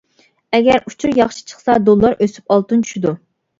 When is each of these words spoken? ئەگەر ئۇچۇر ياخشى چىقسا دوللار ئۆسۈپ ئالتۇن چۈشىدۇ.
ئەگەر 0.57 0.81
ئۇچۇر 0.91 1.13
ياخشى 1.19 1.45
چىقسا 1.53 1.77
دوللار 1.91 2.19
ئۆسۈپ 2.27 2.57
ئالتۇن 2.59 2.85
چۈشىدۇ. 2.91 3.17